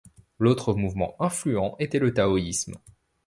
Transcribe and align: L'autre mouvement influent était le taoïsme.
L'autre 0.39 0.73
mouvement 0.73 1.15
influent 1.19 1.75
était 1.77 1.99
le 1.99 2.11
taoïsme. 2.11 2.73